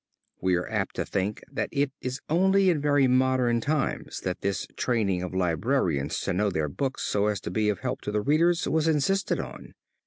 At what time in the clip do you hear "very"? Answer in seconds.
2.81-3.05